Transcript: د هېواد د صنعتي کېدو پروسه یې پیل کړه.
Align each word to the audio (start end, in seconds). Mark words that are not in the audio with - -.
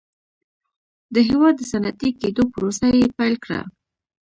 د 1.13 1.15
هېواد 1.29 1.53
د 1.57 1.61
صنعتي 1.71 2.09
کېدو 2.21 2.43
پروسه 2.53 2.87
یې 2.99 3.07
پیل 3.17 3.35
کړه. 3.43 3.61